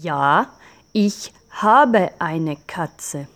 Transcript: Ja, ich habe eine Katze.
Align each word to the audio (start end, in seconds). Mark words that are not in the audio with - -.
Ja, 0.00 0.46
ich 0.92 1.32
habe 1.50 2.12
eine 2.20 2.54
Katze. 2.68 3.26